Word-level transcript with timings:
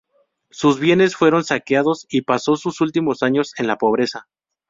Sus 0.49 0.79
bienes 0.79 1.15
fueron 1.15 1.43
saqueados, 1.43 2.07
y 2.09 2.23
pasó 2.23 2.55
sus 2.55 2.81
últimos 2.81 3.21
años 3.21 3.53
en 3.59 3.67
la 3.67 3.77
pobreza. 3.77 4.27